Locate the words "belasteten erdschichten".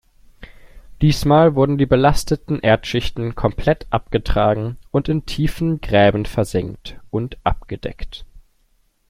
1.85-3.35